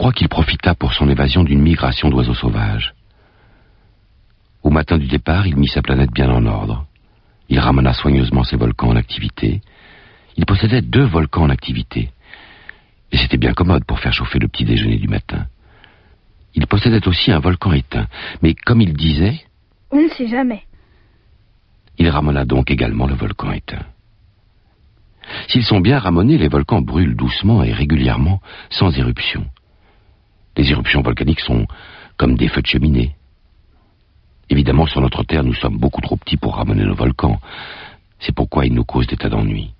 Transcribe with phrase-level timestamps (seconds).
[0.00, 2.94] crois qu'il profita pour son évasion d'une migration d'oiseaux sauvages.
[4.62, 6.86] Au matin du départ, il mit sa planète bien en ordre.
[7.50, 9.60] Il ramena soigneusement ses volcans en activité.
[10.38, 12.08] Il possédait deux volcans en activité.
[13.12, 15.48] Et c'était bien commode pour faire chauffer le petit déjeuner du matin.
[16.54, 18.06] Il possédait aussi un volcan éteint.
[18.40, 19.38] Mais comme il disait...
[19.90, 20.62] On ne sait jamais.
[21.98, 23.84] Il ramena donc également le volcan éteint.
[25.48, 28.40] S'ils sont bien ramenés, les volcans brûlent doucement et régulièrement,
[28.70, 29.44] sans éruption.
[30.60, 31.66] Les éruptions volcaniques sont
[32.18, 33.16] comme des feux de cheminée.
[34.50, 37.40] Évidemment, sur notre Terre, nous sommes beaucoup trop petits pour ramener nos volcans.
[38.18, 39.72] C'est pourquoi ils nous causent des tas d'ennuis.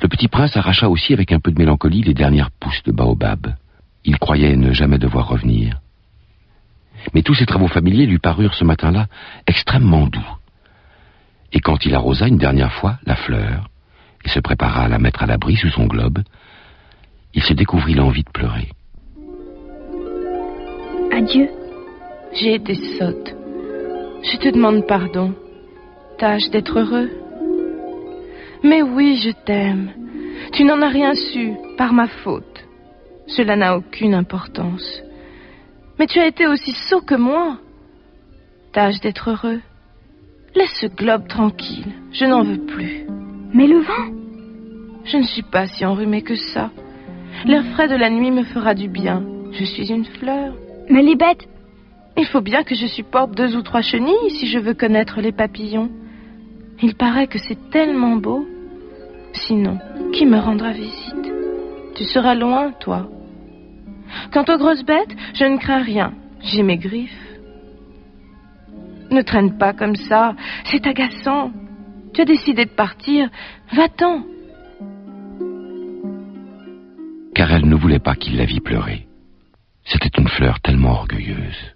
[0.00, 3.56] Le petit prince arracha aussi avec un peu de mélancolie les dernières pousses de baobab.
[4.04, 5.80] Il croyait ne jamais devoir revenir.
[7.12, 9.08] Mais tous ses travaux familiers lui parurent ce matin-là
[9.48, 10.36] extrêmement doux.
[11.52, 13.68] Et quand il arrosa une dernière fois la fleur
[14.24, 16.20] et se prépara à la mettre à l'abri sous son globe,
[17.34, 18.70] il se découvrit l'envie de pleurer.
[21.26, 21.48] Adieu.
[22.34, 23.34] J'ai été sotte.
[24.22, 25.34] Je te demande pardon.
[26.18, 27.10] Tâche d'être heureux.
[28.62, 29.90] Mais oui, je t'aime.
[30.52, 32.64] Tu n'en as rien su, par ma faute.
[33.26, 35.02] Cela n'a aucune importance.
[35.98, 37.58] Mais tu as été aussi sot que moi.
[38.72, 39.60] Tâche d'être heureux.
[40.54, 41.92] Laisse ce globe tranquille.
[42.12, 43.04] Je n'en veux plus.
[43.52, 44.12] Mais le vent?
[45.04, 46.70] Je ne suis pas si enrhumée que ça.
[47.44, 49.24] L'air frais de la nuit me fera du bien.
[49.50, 50.54] Je suis une fleur.
[50.88, 51.48] Mais les bêtes
[52.16, 55.32] Il faut bien que je supporte deux ou trois chenilles si je veux connaître les
[55.32, 55.90] papillons.
[56.82, 58.46] Il paraît que c'est tellement beau.
[59.32, 59.78] Sinon,
[60.12, 61.32] qui me rendra visite?
[61.94, 63.08] Tu seras loin, toi.
[64.32, 66.12] Quant aux grosses bêtes, je ne crains rien.
[66.40, 67.26] J'ai mes griffes.
[69.10, 70.34] Ne traîne pas comme ça,
[70.64, 71.52] c'est agaçant.
[72.12, 73.28] Tu as décidé de partir,
[73.72, 74.22] va-t'en.
[77.34, 79.06] Car elle ne voulait pas qu'il la vît pleurer.
[79.88, 81.75] C'était une fleur tellement orgueilleuse.